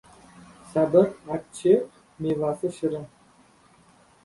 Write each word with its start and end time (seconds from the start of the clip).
•Sabr— 0.71 1.03
achchiq, 1.35 1.85
mevasi— 2.25 2.73
shirin. 2.81 3.07